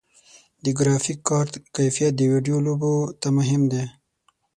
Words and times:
د 0.63 0.65
ګرافیک 0.77 1.19
کارت 1.29 1.53
کیفیت 1.75 2.13
د 2.17 2.21
ویډیو 2.31 2.57
لوبو 2.65 2.93
ته 3.21 3.27
مهم 3.37 3.61
دی. 3.71 3.83